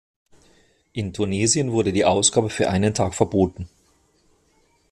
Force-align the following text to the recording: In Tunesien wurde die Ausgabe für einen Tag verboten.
In 0.93 1.13
Tunesien 1.13 1.73
wurde 1.73 1.93
die 1.93 2.05
Ausgabe 2.05 2.49
für 2.49 2.71
einen 2.71 2.95
Tag 2.95 3.13
verboten. 3.13 3.69